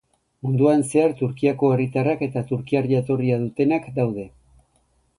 Munduan 0.45 0.85
zehar 0.93 1.13
Turkiako 1.19 1.69
herritarrak 1.75 2.25
eta 2.31 2.45
turkiar 2.53 2.91
jatorria 2.97 3.41
duenak 3.49 3.89
daude. 4.03 4.31